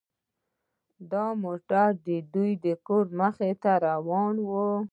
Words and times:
دا 1.11 1.25
موټر 1.43 1.87
د 2.07 2.09
دوی 2.33 2.51
د 2.65 2.67
کور 2.87 3.05
مخې 3.19 3.51
ته 3.63 3.71
روان 3.87 4.35
و 4.47 4.51